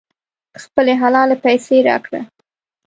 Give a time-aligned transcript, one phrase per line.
[0.63, 2.21] خپلې حلالې پیسې راکړه.